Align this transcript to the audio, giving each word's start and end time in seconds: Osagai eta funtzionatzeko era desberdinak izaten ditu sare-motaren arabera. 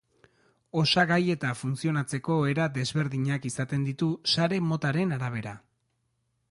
Osagai 0.83 1.19
eta 1.33 1.51
funtzionatzeko 1.59 2.39
era 2.55 2.65
desberdinak 2.79 3.47
izaten 3.51 3.85
ditu 3.91 4.09
sare-motaren 4.39 5.19
arabera. 5.19 5.57